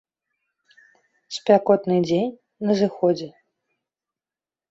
[1.35, 2.33] Спякотны дзень
[2.69, 3.29] на зыходзе.